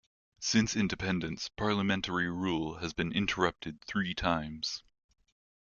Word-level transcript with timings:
Since 0.39 0.75
independence, 0.75 1.49
Parliamentary 1.49 2.27
rule 2.27 2.77
has 2.77 2.91
been 2.91 3.11
interrupted 3.11 3.83
three 3.83 4.15
times. 4.15 4.81